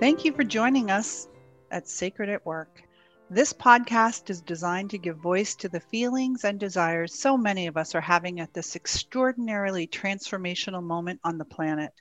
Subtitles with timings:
[0.00, 1.28] Thank you for joining us
[1.70, 2.82] at Sacred at Work.
[3.28, 7.76] This podcast is designed to give voice to the feelings and desires so many of
[7.76, 11.92] us are having at this extraordinarily transformational moment on the planet.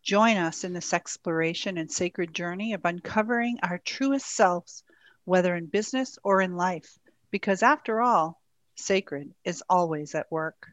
[0.00, 4.84] Join us in this exploration and sacred journey of uncovering our truest selves,
[5.24, 7.00] whether in business or in life,
[7.32, 8.40] because after all,
[8.76, 10.68] sacred is always at work.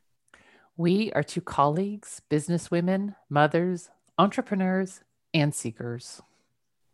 [0.77, 5.01] We are two colleagues, businesswomen, mothers, entrepreneurs,
[5.33, 6.21] and seekers.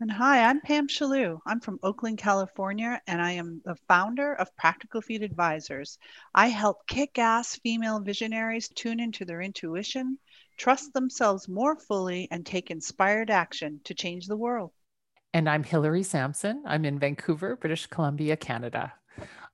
[0.01, 1.37] And hi, I'm Pam Shalou.
[1.45, 5.99] I'm from Oakland, California, and I am the founder of Practical Feet Advisors.
[6.33, 10.17] I help kick ass female visionaries tune into their intuition,
[10.57, 14.71] trust themselves more fully, and take inspired action to change the world.
[15.35, 16.63] And I'm Hilary Sampson.
[16.65, 18.93] I'm in Vancouver, British Columbia, Canada.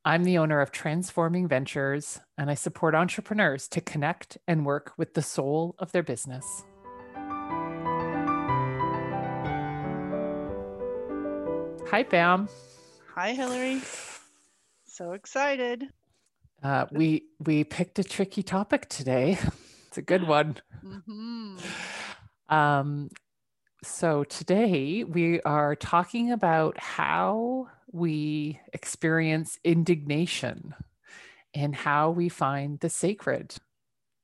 [0.06, 5.14] I'm the owner of Transforming Ventures, and I support entrepreneurs to connect and work with
[5.14, 6.64] the soul of their business.
[11.90, 12.50] Hi, Pam.
[13.16, 13.82] Hi, Hilary.
[14.86, 15.88] So excited.
[16.62, 19.38] Uh, we we picked a tricky topic today.
[19.88, 20.58] It's a good one.
[20.86, 21.58] Mm-hmm.
[22.54, 23.10] Um,
[23.84, 30.76] so today we are talking about how we experience indignation
[31.54, 33.56] and how we find the sacred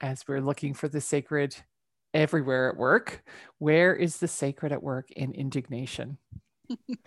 [0.02, 1.56] as we're looking for the sacred
[2.14, 3.24] everywhere at work.
[3.58, 6.18] Where is the sacred at work in indignation?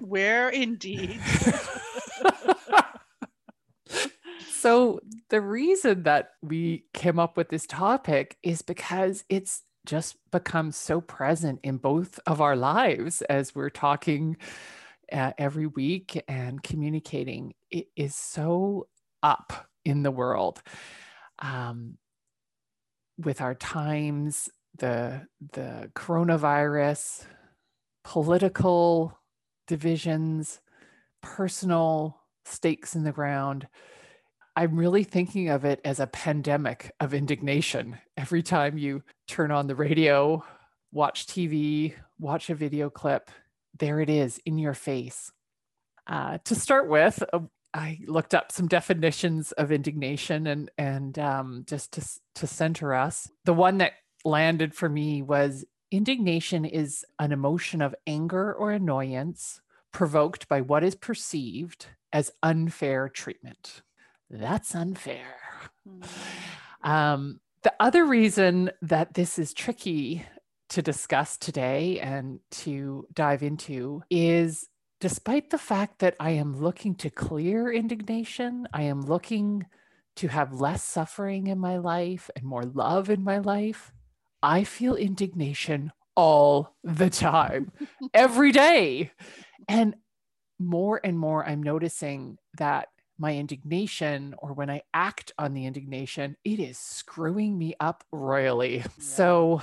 [0.00, 1.20] Where indeed.
[4.50, 10.72] so, the reason that we came up with this topic is because it's just become
[10.72, 14.36] so present in both of our lives as we're talking
[15.12, 17.54] uh, every week and communicating.
[17.70, 18.88] It is so
[19.22, 20.62] up in the world
[21.38, 21.96] um,
[23.18, 27.24] with our times, the the coronavirus,
[28.04, 29.18] political
[29.66, 30.60] divisions,
[31.22, 33.68] personal stakes in the ground.
[34.54, 37.98] I'm really thinking of it as a pandemic of indignation.
[38.16, 40.42] Every time you turn on the radio,
[40.92, 43.30] watch TV, watch a video clip,
[43.78, 45.30] there it is in your face.
[46.06, 47.40] Uh, to start with, uh,
[47.74, 53.30] I looked up some definitions of indignation and and um, just to to center us.
[53.44, 53.92] The one that
[54.24, 59.60] landed for me was Indignation is an emotion of anger or annoyance
[59.92, 63.82] provoked by what is perceived as unfair treatment.
[64.28, 65.34] That's unfair.
[65.88, 66.90] Mm-hmm.
[66.90, 70.24] Um, the other reason that this is tricky
[70.68, 74.68] to discuss today and to dive into is
[75.00, 79.66] despite the fact that I am looking to clear indignation, I am looking
[80.16, 83.92] to have less suffering in my life and more love in my life.
[84.46, 87.72] I feel indignation all the time,
[88.14, 89.10] every day.
[89.68, 89.96] And
[90.60, 96.36] more and more, I'm noticing that my indignation or when I act on the indignation,
[96.44, 98.76] it is screwing me up royally.
[98.76, 98.86] Yeah.
[99.00, 99.62] So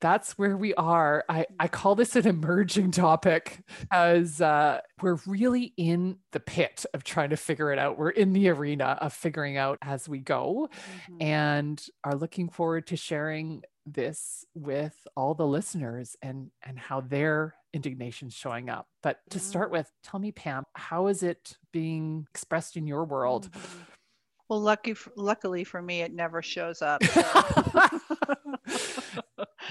[0.00, 1.24] that's where we are.
[1.28, 3.60] I, I call this an emerging topic
[3.92, 7.96] as uh, we're really in the pit of trying to figure it out.
[7.96, 11.22] We're in the arena of figuring out as we go mm-hmm.
[11.22, 17.54] and are looking forward to sharing this with all the listeners and and how their
[17.72, 18.86] indignation is showing up.
[19.02, 23.50] But to start with tell me pam how is it being expressed in your world?
[23.50, 23.78] Mm-hmm.
[24.48, 27.02] well lucky luckily for me it never shows up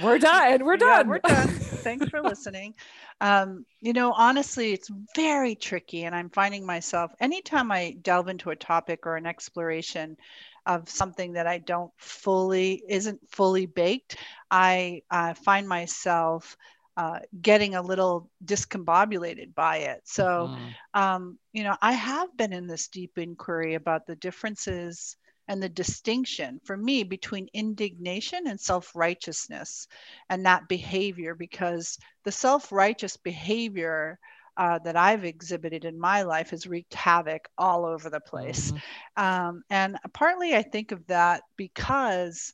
[0.04, 0.64] we're done.
[0.64, 1.06] We're done.
[1.06, 1.48] yeah, we're done.
[1.48, 2.74] Thanks for listening.
[3.22, 8.50] Um, you know honestly it's very tricky and i'm finding myself anytime i delve into
[8.50, 10.18] a topic or an exploration
[10.66, 14.18] of something that I don't fully isn't fully baked,
[14.50, 16.58] I uh, find myself
[16.98, 20.02] uh, getting a little discombobulated by it.
[20.06, 21.02] So, mm-hmm.
[21.02, 25.18] um, you know, I have been in this deep inquiry about the differences
[25.48, 29.88] and the distinction for me between indignation and self righteousness
[30.30, 34.18] and that behavior, because the self righteous behavior
[34.58, 38.72] uh, that I've exhibited in my life has wreaked havoc all over the place.
[38.72, 39.24] Mm-hmm.
[39.24, 42.54] Um, and partly I think of that because,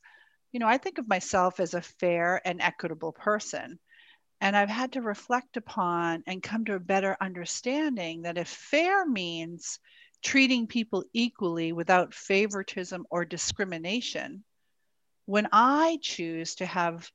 [0.52, 3.80] you know, I think of myself as a fair and equitable person.
[4.40, 9.06] And I've had to reflect upon and come to a better understanding that if fair
[9.06, 9.80] means
[10.24, 14.44] treating people equally without favoritism or discrimination,
[15.26, 17.10] when I choose to have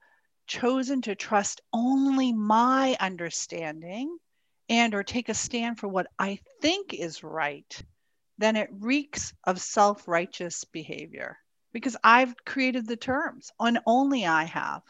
[0.47, 4.17] chosen to trust only my understanding
[4.69, 7.83] and or take a stand for what I think is right,
[8.39, 11.39] then it reeks of self-righteous behavior
[11.73, 14.83] because I've created the terms and only I have.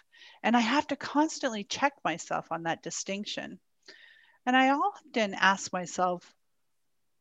[0.43, 3.58] And I have to constantly check myself on that distinction.
[4.46, 6.32] And I often ask myself,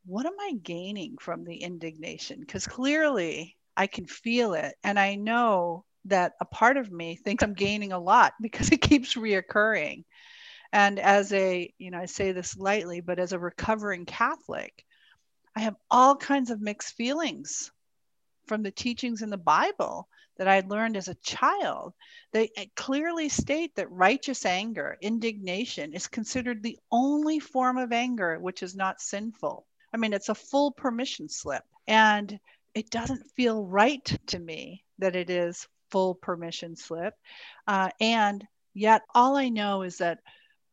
[0.05, 2.39] what am I gaining from the indignation?
[2.39, 4.75] Because clearly I can feel it.
[4.83, 8.81] And I know that a part of me thinks I'm gaining a lot because it
[8.81, 10.03] keeps reoccurring.
[10.71, 14.85] And as a, you know, I say this lightly, but as a recovering Catholic,
[15.56, 17.71] I have all kinds of mixed feelings
[18.47, 20.07] from the teachings in the Bible
[20.38, 21.94] that I learned as a child.
[22.33, 28.62] They clearly state that righteous anger, indignation, is considered the only form of anger which
[28.62, 29.65] is not sinful.
[29.94, 31.63] I mean, it's a full permission slip.
[31.88, 32.38] And
[32.73, 37.13] it doesn't feel right to me that it is full permission slip.
[37.65, 40.19] Uh, and yet, all I know is that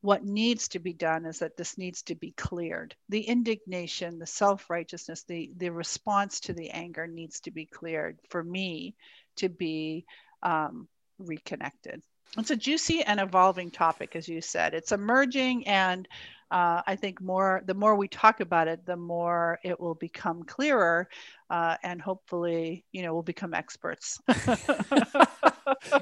[0.03, 2.95] what needs to be done is that this needs to be cleared.
[3.09, 8.19] The indignation, the self righteousness, the, the response to the anger needs to be cleared
[8.29, 8.97] for me
[9.37, 10.05] to be
[10.43, 10.89] um,
[11.19, 12.03] reconnected.
[12.37, 14.75] It's a juicy and evolving topic, as you said.
[14.75, 16.09] It's emerging, and
[16.51, 20.43] uh, I think more the more we talk about it, the more it will become
[20.43, 21.09] clearer,
[21.51, 24.21] uh, and hopefully, you know, we'll become experts.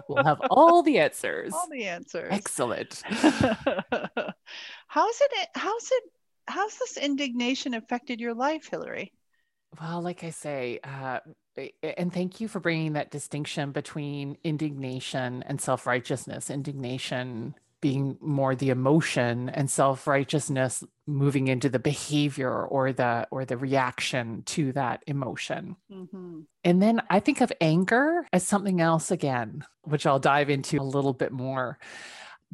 [0.09, 1.53] we'll have all the answers.
[1.53, 2.29] All the answers.
[2.31, 3.03] Excellent.
[3.05, 5.33] how's it?
[5.39, 6.05] Eh, how's it?
[6.47, 9.13] How's this indignation affected your life, Hillary?
[9.81, 11.21] Well, like I say, uh,
[11.57, 16.51] eh, eh, and thank you for bringing that distinction between indignation and self righteousness.
[16.51, 23.57] Indignation being more the emotion and self-righteousness moving into the behavior or the or the
[23.57, 26.41] reaction to that emotion mm-hmm.
[26.65, 30.83] and then i think of anger as something else again which i'll dive into a
[30.83, 31.79] little bit more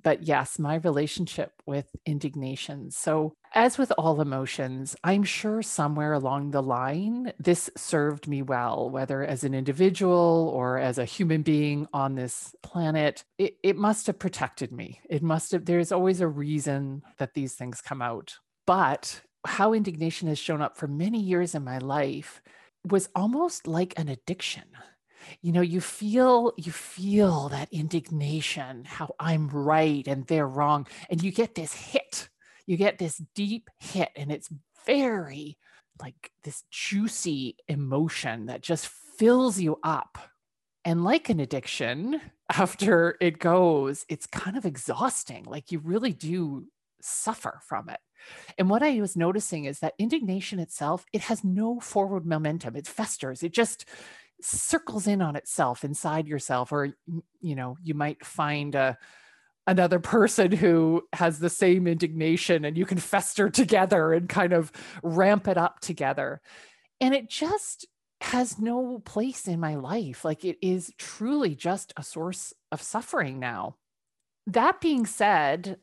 [0.03, 2.91] but yes, my relationship with indignation.
[2.91, 8.91] So, as with all emotions, I'm sure somewhere along the line, this served me well,
[8.91, 13.25] whether as an individual or as a human being on this planet.
[13.39, 15.01] It, it must have protected me.
[15.09, 18.39] It must have, there's always a reason that these things come out.
[18.67, 22.43] But how indignation has shown up for many years in my life
[22.85, 24.65] was almost like an addiction
[25.43, 31.23] you know you feel you feel that indignation how i'm right and they're wrong and
[31.23, 32.29] you get this hit
[32.67, 34.49] you get this deep hit and it's
[34.85, 35.57] very
[36.01, 38.89] like this juicy emotion that just
[39.19, 40.19] fills you up
[40.85, 42.21] and like an addiction
[42.53, 46.67] after it goes it's kind of exhausting like you really do
[47.01, 48.01] suffer from it
[48.59, 52.77] and what I was noticing is that indignation itself, it has no forward momentum.
[52.77, 53.43] It festers.
[53.43, 53.85] It just,
[54.41, 56.95] circles in on itself inside yourself or
[57.41, 58.97] you know you might find a
[59.67, 64.71] another person who has the same indignation and you can fester together and kind of
[65.03, 66.41] ramp it up together.
[67.01, 67.87] And it just
[68.21, 70.25] has no place in my life.
[70.25, 73.77] Like it is truly just a source of suffering now.
[74.47, 75.79] That being said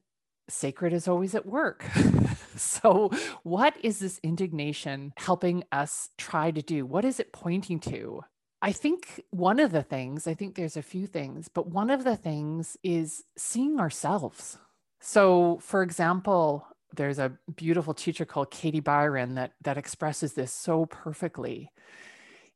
[0.49, 1.85] sacred is always at work.
[2.55, 3.09] So
[3.41, 6.85] what is this indignation helping us try to do?
[6.85, 8.21] What is it pointing to
[8.63, 12.05] I think one of the things, I think there's a few things, but one of
[12.05, 14.57] the things is seeing ourselves.
[15.01, 16.65] So, for example,
[16.95, 21.71] there's a beautiful teacher called Katie Byron that, that expresses this so perfectly.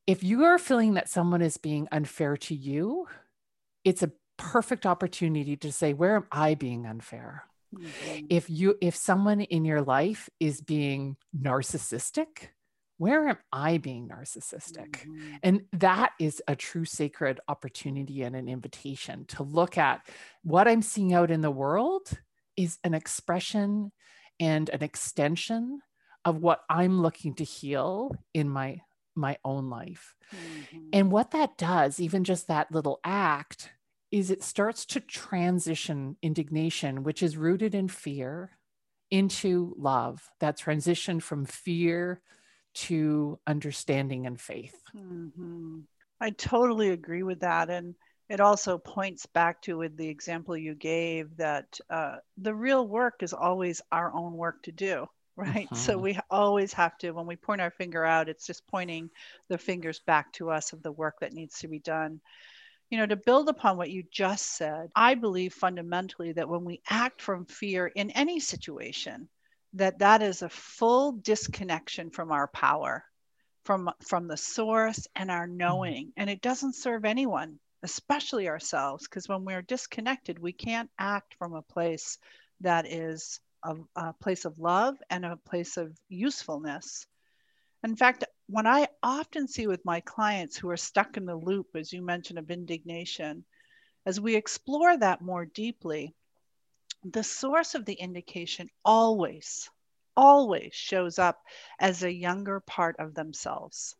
[0.07, 3.09] If you are feeling that someone is being unfair to you,
[3.83, 7.43] it's a perfect opportunity to say, Where am I being unfair?
[7.75, 8.27] Mm-hmm.
[8.29, 12.47] If you if someone in your life is being narcissistic,
[12.97, 14.91] where am I being narcissistic?
[14.91, 15.35] Mm-hmm.
[15.43, 20.07] And that is a true sacred opportunity and an invitation to look at
[20.43, 22.09] what I'm seeing out in the world
[22.55, 23.91] is an expression
[24.39, 25.81] and an extension
[26.25, 28.81] of what I'm looking to heal in my
[29.15, 30.15] my own life.
[30.35, 30.89] Mm-hmm.
[30.93, 33.71] And what that does, even just that little act,
[34.11, 38.51] is it starts to transition indignation, which is rooted in fear,
[39.09, 40.29] into love.
[40.39, 42.21] That transition from fear
[42.77, 44.75] to understanding and faith.
[44.95, 45.79] Mm-hmm.
[46.21, 47.69] I totally agree with that.
[47.69, 47.95] And
[48.29, 53.23] it also points back to with the example you gave that uh, the real work
[53.23, 55.05] is always our own work to do
[55.37, 56.01] right so mm-hmm.
[56.01, 59.07] we always have to when we point our finger out it's just pointing
[59.49, 62.19] the fingers back to us of the work that needs to be done
[62.89, 66.81] you know to build upon what you just said i believe fundamentally that when we
[66.89, 69.29] act from fear in any situation
[69.73, 73.03] that that is a full disconnection from our power
[73.67, 75.57] from from the source and our mm-hmm.
[75.57, 81.35] knowing and it doesn't serve anyone especially ourselves because when we're disconnected we can't act
[81.37, 82.17] from a place
[82.61, 87.05] that is a, a place of love and a place of usefulness
[87.83, 91.67] in fact when i often see with my clients who are stuck in the loop
[91.75, 93.43] as you mentioned of indignation
[94.05, 96.15] as we explore that more deeply
[97.03, 99.69] the source of the indication always,
[100.15, 101.39] always shows up
[101.79, 103.95] as a younger part of themselves.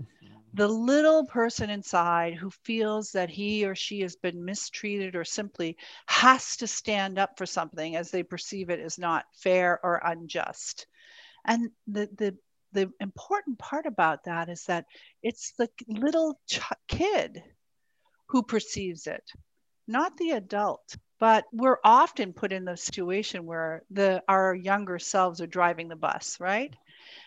[0.00, 0.34] Mm-hmm.
[0.54, 5.76] The little person inside who feels that he or she has been mistreated or simply
[6.06, 10.86] has to stand up for something as they perceive it as not fair or unjust.
[11.44, 12.36] And the, the,
[12.72, 14.86] the important part about that is that
[15.22, 17.42] it's the little ch- kid
[18.26, 19.24] who perceives it,
[19.86, 20.96] not the adult.
[21.18, 25.96] But we're often put in the situation where the our younger selves are driving the
[25.96, 26.74] bus, right?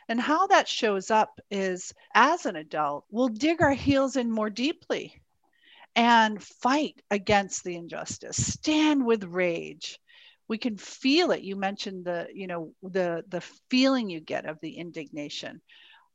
[0.07, 4.49] And how that shows up is as an adult, we'll dig our heels in more
[4.49, 5.21] deeply
[5.95, 9.99] and fight against the injustice, stand with rage.
[10.47, 11.41] We can feel it.
[11.41, 15.61] You mentioned the, you know, the the feeling you get of the indignation.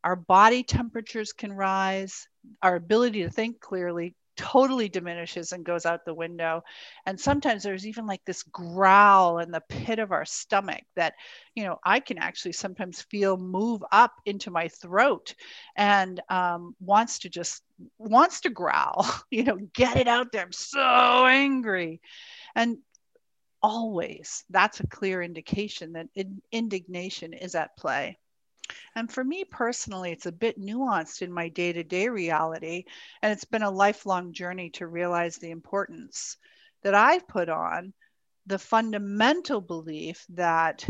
[0.04, 2.28] Our body temperatures can rise,
[2.62, 6.62] our ability to think clearly totally diminishes and goes out the window.
[7.06, 11.14] And sometimes there's even like this growl in the pit of our stomach that,
[11.54, 15.34] you know, I can actually sometimes feel move up into my throat
[15.76, 17.62] and um, wants to just
[17.98, 20.42] wants to growl, you know, get it out there.
[20.42, 22.00] I'm so angry.
[22.54, 22.78] And
[23.62, 28.18] always that's a clear indication that in, indignation is at play.
[28.96, 32.84] And for me personally, it's a bit nuanced in my day to day reality.
[33.20, 36.38] And it's been a lifelong journey to realize the importance
[36.82, 37.92] that I've put on
[38.46, 40.88] the fundamental belief that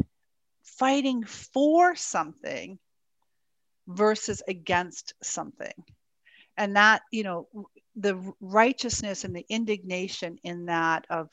[0.62, 2.78] fighting for something
[3.88, 5.74] versus against something.
[6.56, 7.48] And that, you know,
[7.96, 11.30] the righteousness and the indignation in that of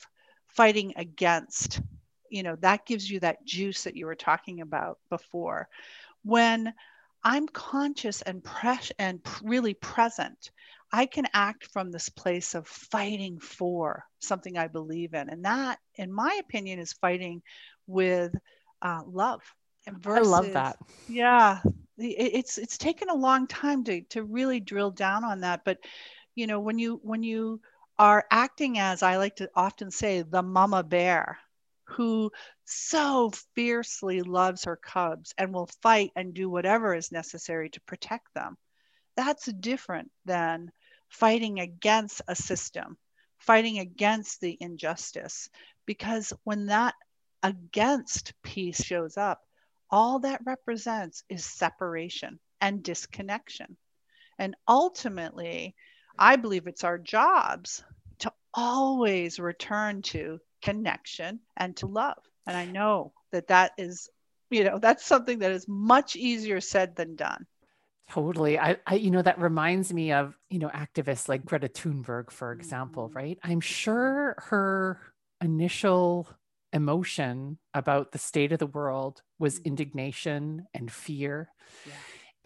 [0.48, 1.80] fighting against,
[2.30, 5.68] you know, that gives you that juice that you were talking about before
[6.24, 6.74] when
[7.24, 10.50] I'm conscious and pres- and really present,
[10.92, 15.78] I can act from this place of fighting for something I believe in, and that,
[15.96, 17.42] in my opinion, is fighting
[17.86, 18.34] with
[18.82, 19.42] uh, love.
[19.88, 20.78] Versus, I love that.
[21.08, 21.60] Yeah,
[21.98, 25.78] it's it's taken a long time to to really drill down on that, but
[26.34, 27.60] you know when you when you
[27.98, 31.38] are acting as I like to often say the mama bear,
[31.96, 32.30] who
[32.64, 38.32] so fiercely loves her cubs and will fight and do whatever is necessary to protect
[38.34, 38.56] them.
[39.16, 40.72] That's different than
[41.08, 42.96] fighting against a system,
[43.38, 45.48] fighting against the injustice.
[45.86, 46.94] Because when that
[47.42, 49.40] against piece shows up,
[49.90, 53.76] all that represents is separation and disconnection.
[54.38, 55.76] And ultimately,
[56.18, 57.84] I believe it's our jobs
[58.20, 62.18] to always return to connection and to love.
[62.46, 64.08] And I know that that is,
[64.50, 67.46] you know, that's something that is much easier said than done.
[68.10, 68.58] Totally.
[68.58, 72.52] I, I, you know, that reminds me of, you know, activists like Greta Thunberg, for
[72.52, 73.16] example, mm-hmm.
[73.16, 73.38] right?
[73.42, 75.00] I'm sure her
[75.42, 76.28] initial
[76.72, 79.68] emotion about the state of the world was mm-hmm.
[79.68, 81.50] indignation and fear.
[81.86, 81.92] Yeah.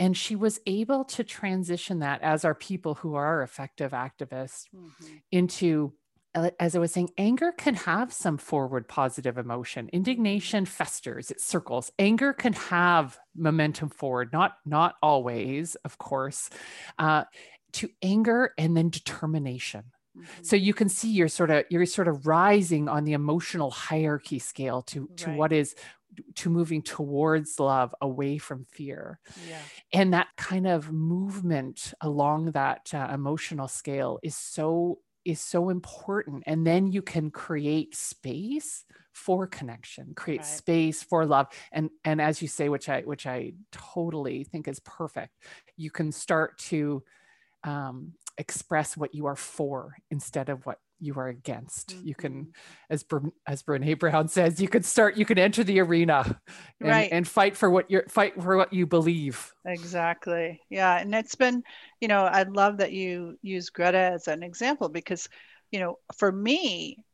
[0.01, 5.17] And she was able to transition that, as are people who are effective activists, mm-hmm.
[5.33, 5.93] into
[6.35, 9.89] as I was saying, anger can have some forward positive emotion.
[9.93, 11.91] Indignation festers, it circles.
[11.99, 16.51] Anger can have momentum forward, not not always, of course,
[16.99, 17.25] uh,
[17.73, 19.85] to anger and then determination.
[20.17, 20.43] Mm-hmm.
[20.43, 24.39] So you can see you're sort of you're sort of rising on the emotional hierarchy
[24.39, 25.37] scale to to right.
[25.37, 25.75] what is
[26.35, 29.59] to moving towards love away from fear yeah.
[29.93, 36.45] and that kind of movement along that uh, emotional scale is so is so important.
[36.47, 40.47] And then you can create space for connection, create right.
[40.47, 41.49] space for love.
[41.71, 45.35] And and as you say, which I which I totally think is perfect,
[45.77, 47.03] you can start to
[47.65, 51.89] um, express what you are for instead of what you are against.
[51.89, 52.09] Mm-hmm.
[52.09, 52.51] You can, mm-hmm.
[52.91, 53.05] as
[53.47, 56.41] as Brene Brown says, you could start, you can enter the arena,
[56.81, 57.09] and, right.
[57.13, 59.53] and fight for what you're fight for what you believe.
[59.65, 60.61] Exactly.
[60.71, 61.63] Yeah, and it's been,
[62.01, 65.29] you know, I love that you use Greta as an example because,
[65.71, 67.05] you know, for me,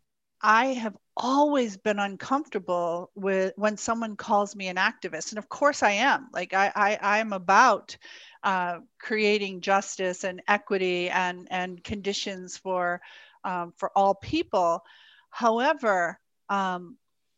[0.40, 5.82] I have always been uncomfortable with when someone calls me an activist, and of course
[5.82, 6.28] I am.
[6.32, 7.96] Like I, I, I am about
[8.42, 13.00] uh, creating justice and equity and and conditions for
[13.44, 14.82] um, for all people.
[15.30, 16.96] However, um,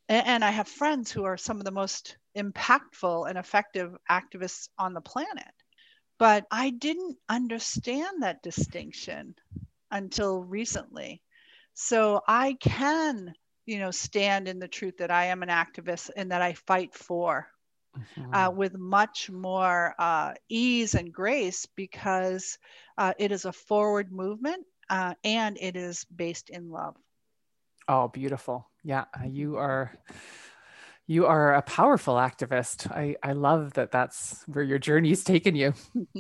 [0.08, 4.68] and, and I have friends who are some of the most impactful and effective activists
[4.78, 5.52] on the planet.
[6.18, 9.34] But I didn't understand that distinction
[9.90, 11.22] until recently.
[11.74, 13.34] So I can,
[13.66, 16.94] you know, stand in the truth that I am an activist and that I fight
[16.94, 17.46] for
[17.96, 18.34] mm-hmm.
[18.34, 22.58] uh, with much more uh, ease and grace because
[22.98, 26.96] uh, it is a forward movement uh, and it is based in love.
[27.88, 28.68] Oh, beautiful.
[28.82, 29.92] Yeah, you are
[31.06, 32.90] you are a powerful activist.
[32.90, 35.72] I, I love that that's where your journey's taken you.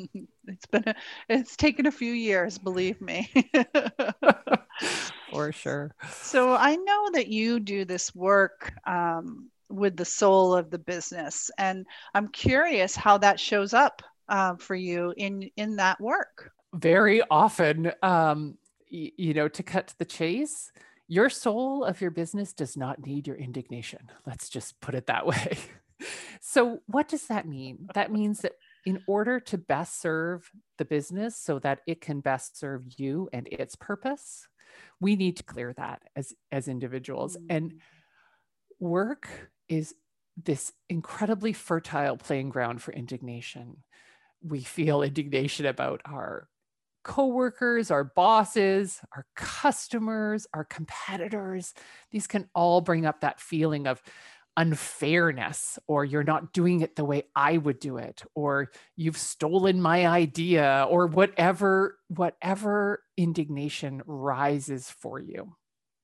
[0.46, 0.94] it's been a,
[1.28, 3.28] it's taken a few years, believe me.
[5.32, 5.94] For sure.
[6.22, 11.50] So I know that you do this work um, with the soul of the business,
[11.58, 16.52] and I'm curious how that shows up uh, for you in in that work.
[16.74, 18.58] Very often, um,
[18.90, 20.70] y- you know, to cut to the chase
[21.08, 24.10] your soul of your business does not need your indignation.
[24.26, 25.58] Let's just put it that way.
[26.40, 27.88] so, what does that mean?
[27.94, 28.52] That means that
[28.84, 33.48] in order to best serve the business so that it can best serve you and
[33.50, 34.46] its purpose,
[35.00, 37.36] we need to clear that as, as individuals.
[37.36, 37.46] Mm-hmm.
[37.50, 37.78] And mm.
[38.78, 39.94] work is
[40.36, 43.82] this incredibly fertile playing ground for indignation.
[44.42, 46.48] We feel indignation about our
[47.06, 51.72] coworkers, our bosses, our customers, our competitors.
[52.10, 54.02] These can all bring up that feeling of
[54.56, 59.80] unfairness or you're not doing it the way I would do it or you've stolen
[59.80, 65.54] my idea or whatever whatever indignation rises for you.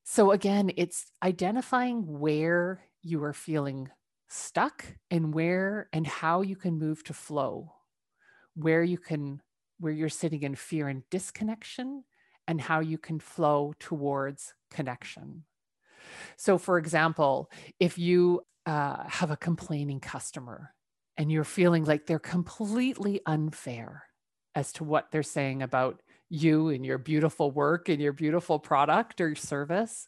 [0.04, 3.88] So again, it's identifying where you are feeling
[4.28, 7.72] stuck and where and how you can move to flow.
[8.54, 9.40] Where you can
[9.82, 12.04] where you're sitting in fear and disconnection
[12.46, 15.44] and how you can flow towards connection.
[16.36, 20.72] So, for example, if you uh, have a complaining customer
[21.16, 24.04] and you're feeling like they're completely unfair
[24.54, 29.20] as to what they're saying about you and your beautiful work and your beautiful product
[29.20, 30.06] or service,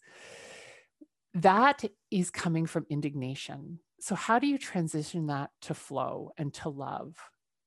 [1.34, 3.80] that is coming from indignation.
[4.00, 7.16] So, how do you transition that to flow and to love?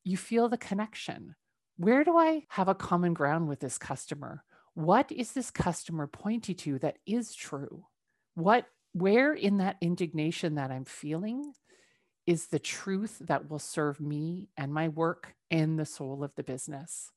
[0.05, 1.35] You feel the connection
[1.77, 4.43] where do I have a common ground with this customer?
[4.73, 7.85] What is this customer pointing to that is true?
[8.35, 11.53] What, where in that indignation that I'm feeling
[12.25, 16.43] is the truth that will serve me and my work and the soul of the
[16.43, 17.11] business?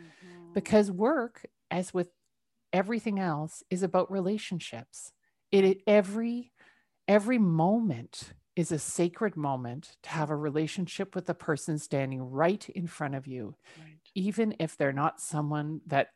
[0.00, 0.54] Mm-hmm.
[0.54, 2.08] Because work, as with
[2.72, 5.12] everything else, is about relationships.
[5.52, 6.52] It, it every
[7.08, 12.68] every moment is a sacred moment to have a relationship with the person standing right
[12.70, 13.95] in front of you, right.
[14.16, 16.08] Even if they're not someone that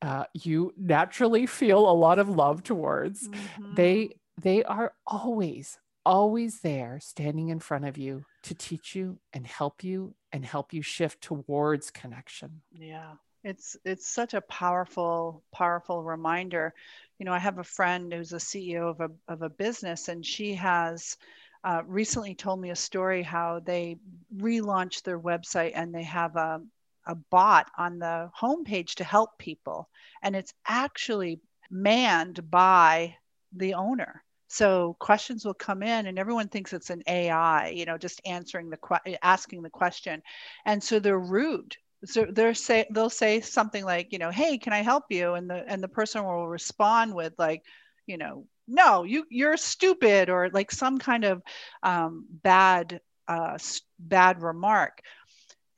[0.00, 3.28] uh, you naturally feel a lot of love towards.
[3.28, 3.74] Mm-hmm.
[3.74, 9.46] They they are always always there, standing in front of you to teach you and
[9.46, 12.62] help you and help you shift towards connection.
[12.72, 13.12] Yeah
[13.44, 16.72] it's it's such a powerful powerful reminder
[17.18, 20.24] you know i have a friend who's a ceo of a, of a business and
[20.24, 21.16] she has
[21.64, 23.96] uh, recently told me a story how they
[24.36, 26.60] relaunched their website and they have a,
[27.06, 29.88] a bot on the homepage to help people.
[30.22, 33.16] And it's actually manned by
[33.52, 34.22] the owner.
[34.48, 38.68] So questions will come in and everyone thinks it's an AI, you know, just answering
[38.68, 40.22] the asking the question.
[40.66, 41.74] And so they're rude.
[42.04, 45.34] So they're say they'll say something like, you know, hey, can I help you?
[45.34, 47.62] And the and the person will respond with like,
[48.06, 51.42] you know, no you you're stupid or like some kind of
[51.82, 53.56] um, bad uh,
[53.98, 55.00] bad remark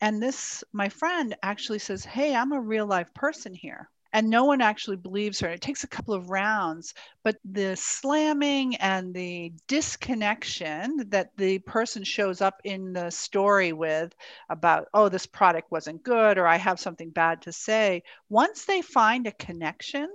[0.04, 4.44] and this my friend actually says hey i'm a real life person here and no
[4.44, 5.48] one actually believes her.
[5.48, 12.04] It takes a couple of rounds, but the slamming and the disconnection that the person
[12.04, 14.14] shows up in the story with
[14.48, 18.82] about, oh, this product wasn't good, or I have something bad to say, once they
[18.82, 20.08] find a connection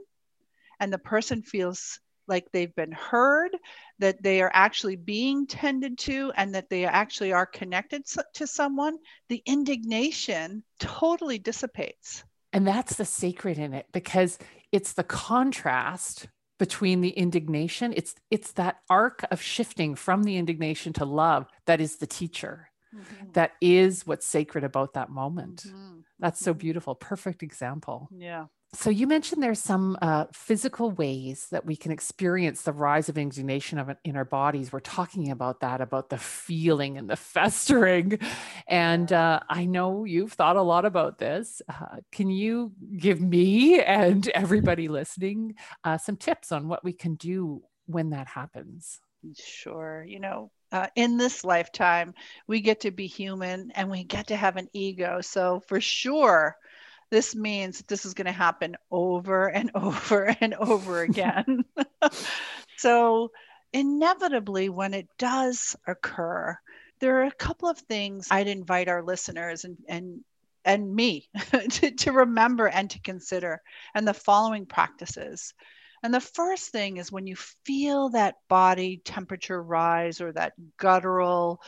[0.80, 1.99] and the person feels
[2.30, 3.52] like they've been heard,
[4.00, 8.98] that they are actually being tended to, and that they actually are connected to someone,
[9.28, 12.24] the indignation totally dissipates.
[12.54, 14.38] And that's the sacred in it because
[14.72, 16.28] it's the contrast
[16.60, 21.82] between the indignation it's it's that arc of shifting from the indignation to love that
[21.82, 23.32] is the teacher mm-hmm.
[23.32, 26.00] that is what's sacred about that moment mm-hmm.
[26.20, 26.60] that's so mm-hmm.
[26.60, 31.92] beautiful perfect example yeah so you mentioned there's some uh, physical ways that we can
[31.92, 34.72] experience the rise of indignation of in our bodies.
[34.72, 38.20] We're talking about that, about the feeling and the festering.
[38.68, 41.64] And uh, I know you've thought a lot about this.
[41.68, 47.16] Uh, can you give me and everybody listening uh, some tips on what we can
[47.16, 49.00] do when that happens?
[49.36, 50.06] Sure.
[50.08, 52.14] You know, uh, in this lifetime,
[52.48, 55.22] we get to be human and we get to have an ego.
[55.22, 56.56] So, for sure,
[57.12, 61.65] this means this is going to happen over and over and over again.
[62.78, 63.32] so,
[63.74, 66.58] inevitably, when it does occur,
[67.00, 70.24] there are a couple of things I'd invite our listeners and, and
[70.65, 71.30] and me
[71.72, 73.62] to, to remember and to consider
[73.95, 75.54] and the following practices
[76.04, 81.62] And the first thing is when you feel that body temperature rise or that guttural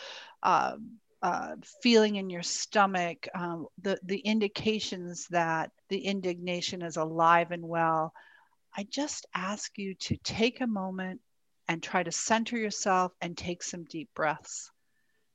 [0.43, 0.75] uh,
[1.21, 7.63] uh, feeling in your stomach, um, the, the indications that the indignation is alive and
[7.67, 8.13] well,
[8.75, 11.21] I just ask you to take a moment
[11.67, 14.71] and try to center yourself and take some deep breaths.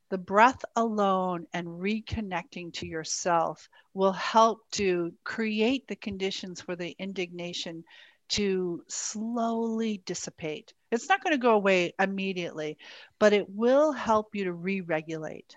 [0.08, 6.94] The breath alone and reconnecting to yourself will help to create the conditions for the
[6.98, 7.84] indignation
[8.28, 10.72] to slowly dissipate.
[10.90, 12.78] It's not going to go away immediately,
[13.18, 15.56] but it will help you to re regulate.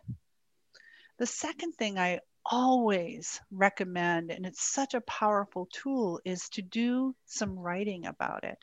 [1.19, 7.13] The second thing I always recommend, and it's such a powerful tool, is to do
[7.25, 8.57] some writing about it.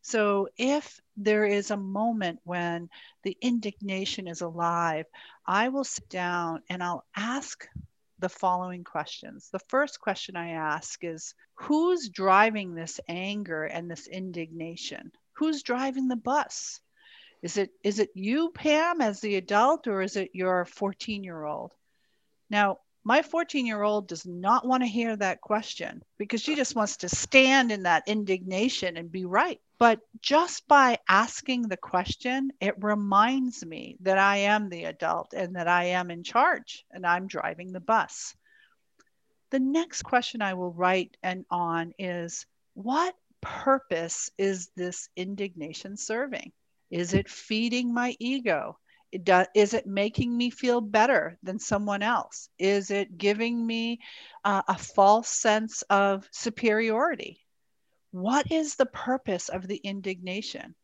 [0.00, 2.88] So if there is a moment when
[3.24, 5.04] the indignation is alive,
[5.46, 7.68] I will sit down and I'll ask
[8.20, 9.50] the following questions.
[9.52, 15.12] The first question I ask is Who's driving this anger and this indignation?
[15.34, 16.80] Who's driving the bus?
[17.42, 21.44] Is it is it you, Pam, as the adult, or is it your 14 year
[21.44, 21.74] old?
[22.52, 26.76] Now, my 14 year old does not want to hear that question because she just
[26.76, 29.58] wants to stand in that indignation and be right.
[29.78, 35.56] But just by asking the question, it reminds me that I am the adult and
[35.56, 38.36] that I am in charge and I'm driving the bus.
[39.50, 46.52] The next question I will write and on is what purpose is this indignation serving?
[46.90, 48.78] Is it feeding my ego?
[49.54, 52.48] Is it making me feel better than someone else?
[52.58, 54.00] Is it giving me
[54.44, 57.40] uh, a false sense of superiority?
[58.10, 60.74] What is the purpose of the indignation?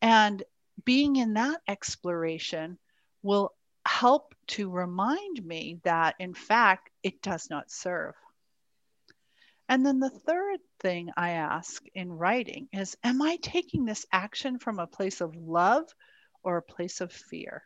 [0.00, 0.42] And
[0.84, 2.78] being in that exploration
[3.22, 3.52] will
[3.84, 8.14] help to remind me that, in fact, it does not serve.
[9.68, 14.58] And then the third thing I ask in writing is Am I taking this action
[14.58, 15.84] from a place of love
[16.42, 17.62] or a place of fear?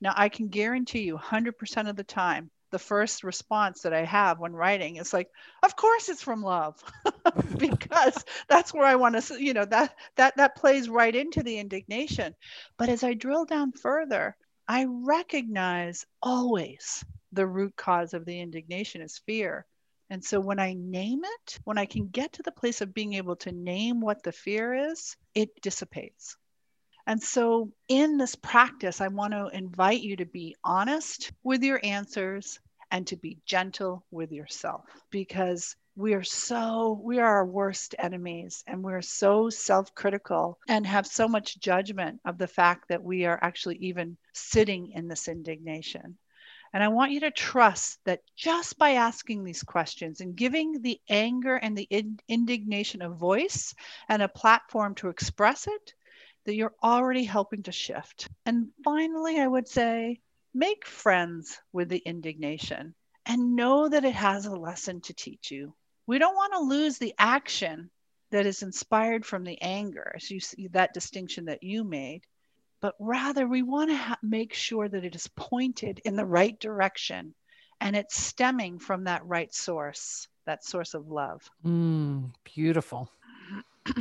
[0.00, 4.40] Now, I can guarantee you 100% of the time, the first response that I have
[4.40, 5.28] when writing is like,
[5.62, 6.82] of course it's from love,
[7.58, 11.58] because that's where I want to, you know, that that that plays right into the
[11.58, 12.34] indignation.
[12.76, 19.02] But as I drill down further, I recognize always the root cause of the indignation
[19.02, 19.66] is fear.
[20.10, 23.14] And so when I name it, when I can get to the place of being
[23.14, 26.36] able to name what the fear is, it dissipates.
[27.06, 31.78] And so, in this practice, I want to invite you to be honest with your
[31.82, 32.58] answers
[32.90, 38.64] and to be gentle with yourself because we are so, we are our worst enemies
[38.66, 43.26] and we're so self critical and have so much judgment of the fact that we
[43.26, 46.16] are actually even sitting in this indignation.
[46.72, 51.00] And I want you to trust that just by asking these questions and giving the
[51.08, 53.74] anger and the in- indignation a voice
[54.08, 55.94] and a platform to express it,
[56.44, 58.28] that you're already helping to shift.
[58.46, 60.20] And finally, I would say
[60.52, 62.94] make friends with the indignation
[63.26, 65.74] and know that it has a lesson to teach you.
[66.06, 67.90] We don't want to lose the action
[68.30, 72.22] that is inspired from the anger, as you see that distinction that you made,
[72.80, 76.58] but rather we want to ha- make sure that it is pointed in the right
[76.60, 77.34] direction
[77.80, 81.48] and it's stemming from that right source, that source of love.
[81.64, 83.10] Mm, beautiful.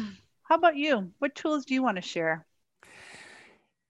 [0.53, 1.11] How about you?
[1.17, 2.45] What tools do you want to share?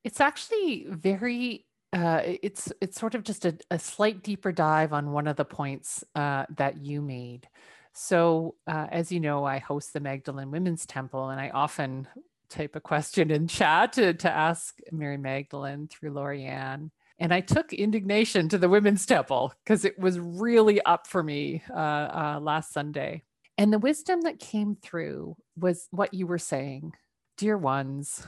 [0.06, 5.12] It's actually very uh, it's it's sort of just a, a, slight deeper dive on
[5.12, 7.50] one of the points uh, that you made.
[7.92, 12.08] So, uh, as you know, I host the Magdalene Women's Temple, and I often
[12.48, 16.92] type a question in chat to, to ask Mary Magdalene through Lorianne.
[17.20, 21.62] And I took indignation to the Women's Temple because it was really up for me
[21.70, 23.24] uh, uh, last Sunday.
[23.58, 26.94] And the wisdom that came through was what you were saying.
[27.38, 28.28] Dear ones,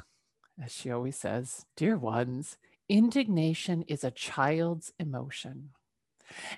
[0.64, 2.58] as she always says, dear ones,
[2.88, 5.72] indignation is a child's emotion.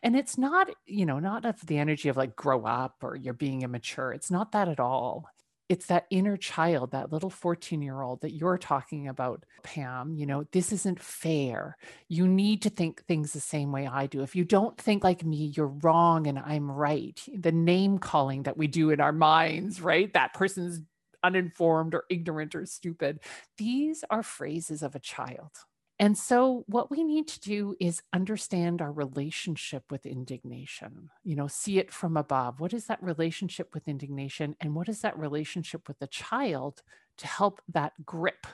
[0.02, 3.34] And it's not, you know, not of the energy of like grow up or you're
[3.34, 4.14] being immature.
[4.14, 5.30] It's not that at all
[5.70, 10.14] it's that inner child, that little 14 year old that you're talking about, Pam.
[10.14, 11.78] You know, this isn't fair.
[12.08, 14.22] You need to think things the same way I do.
[14.22, 17.22] If you don't think like me, you're wrong and I'm right.
[17.34, 20.12] The name calling that we do in our minds, right?
[20.14, 20.82] That person's
[21.24, 23.20] uninformed or ignorant or stupid.
[23.58, 25.52] These are phrases of a child.
[26.00, 31.48] And so, what we need to do is understand our relationship with indignation, you know,
[31.48, 32.60] see it from above.
[32.60, 34.56] What is that relationship with indignation?
[34.62, 36.84] And what is that relationship with the child
[37.18, 38.46] to help that grip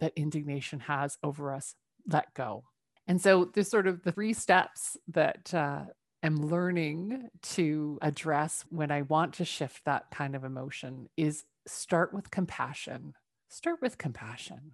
[0.00, 2.64] that indignation has over us let go?
[3.06, 5.84] And so, there's sort of the three steps that uh,
[6.22, 12.12] am learning to address when I want to shift that kind of emotion is start
[12.12, 13.14] with compassion.
[13.48, 14.72] Start with compassion.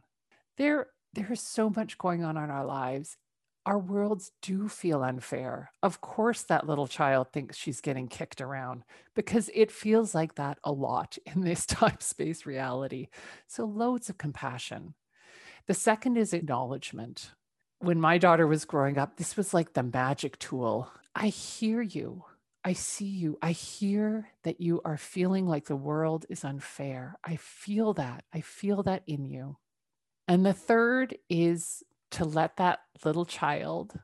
[0.57, 3.17] There, there is so much going on in our lives.
[3.67, 5.71] Our worlds do feel unfair.
[5.83, 8.83] Of course, that little child thinks she's getting kicked around
[9.15, 13.09] because it feels like that a lot in this time space reality.
[13.47, 14.95] So, loads of compassion.
[15.67, 17.33] The second is acknowledgement.
[17.79, 20.91] When my daughter was growing up, this was like the magic tool.
[21.15, 22.25] I hear you.
[22.65, 23.39] I see you.
[23.41, 27.17] I hear that you are feeling like the world is unfair.
[27.25, 28.25] I feel that.
[28.33, 29.57] I feel that in you.
[30.27, 31.83] And the third is
[32.13, 33.99] to let that little child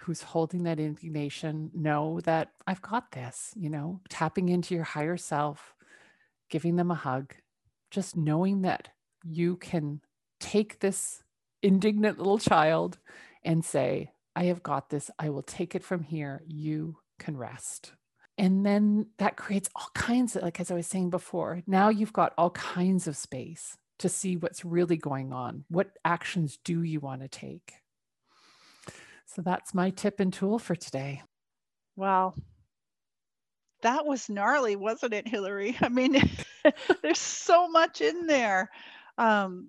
[0.00, 5.16] who's holding that indignation know that I've got this, you know, tapping into your higher
[5.16, 5.74] self,
[6.50, 7.34] giving them a hug,
[7.90, 8.88] just knowing that
[9.24, 10.00] you can
[10.40, 11.22] take this
[11.62, 12.98] indignant little child
[13.42, 15.10] and say, I have got this.
[15.18, 16.42] I will take it from here.
[16.46, 17.92] You can rest.
[18.36, 22.12] And then that creates all kinds of, like as I was saying before, now you've
[22.12, 25.64] got all kinds of space to see what's really going on.
[25.70, 27.72] What actions do you want to take?
[29.24, 31.22] So that's my tip and tool for today.
[31.96, 32.34] Wow.
[33.80, 35.74] That was gnarly, wasn't it, Hillary?
[35.80, 36.20] I mean,
[37.02, 38.70] there's so much in there.
[39.16, 39.68] Um,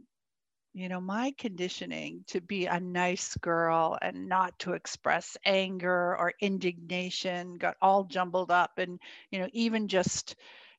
[0.73, 6.33] you know, my conditioning to be a nice girl and not to express anger or
[6.41, 8.79] indignation got all jumbled up.
[8.79, 8.99] And,
[9.31, 10.35] you know, even just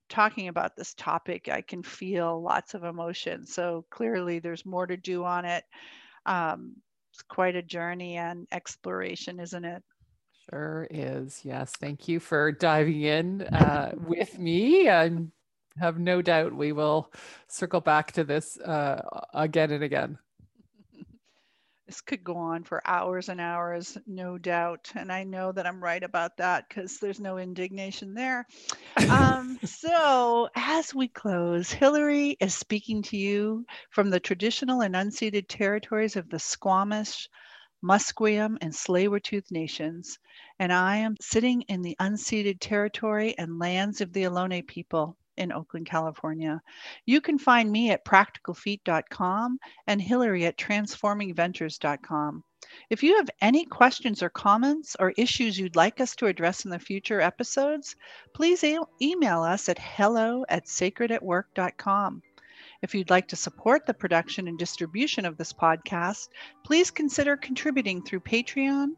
[0.09, 3.47] talking about this topic, I can feel lots of emotion.
[3.47, 5.65] So clearly there's more to do on it.
[6.27, 6.77] Um,
[7.13, 9.83] it's quite a journey and exploration, isn't it?
[10.51, 11.41] Sure is.
[11.45, 11.73] Yes.
[11.73, 14.89] Thank you for diving in uh, with me.
[14.89, 15.33] I'm
[15.79, 17.13] have no doubt we will
[17.49, 19.03] circle back to this uh,
[19.35, 20.19] again and again.
[21.87, 24.91] This could go on for hours and hours, no doubt.
[24.97, 28.45] And I know that I'm right about that because there's no indignation there.
[29.09, 35.47] Um, so, as we close, Hillary is speaking to you from the traditional and unceded
[35.49, 37.29] territories of the Squamish,
[37.85, 40.19] Musqueam, and Tsleil-Waututh nations.
[40.59, 45.53] And I am sitting in the unceded territory and lands of the Ohlone people in
[45.53, 46.61] Oakland, California.
[47.05, 52.45] You can find me at practicalfeet.com and Hillary at transformingventures.com.
[52.91, 56.71] If you have any questions or comments or issues you'd like us to address in
[56.71, 57.97] the future episodes,
[58.35, 62.23] please e- email us at hello at sacredatwork.com.
[62.83, 66.29] If you'd like to support the production and distribution of this podcast,
[66.65, 68.89] please consider contributing through Patreon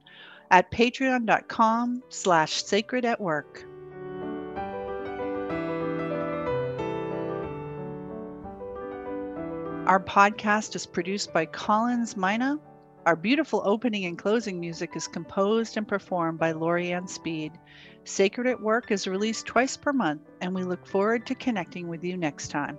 [0.51, 3.68] at patreon.com slash sacred at work.
[9.89, 12.59] Our podcast is produced by Collins Mina.
[13.07, 17.53] Our beautiful opening and closing music is composed and performed by Lorianne Speed.
[18.05, 22.05] Sacred at Work is released twice per month, and we look forward to connecting with
[22.05, 22.79] you next time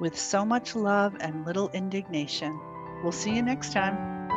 [0.00, 2.58] with so much love and little indignation.
[3.04, 4.28] We'll see you next time.